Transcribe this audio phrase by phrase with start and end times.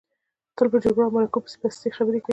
[0.57, 2.29] تل په جرګو او مرکو کې پستې خبرې کوي.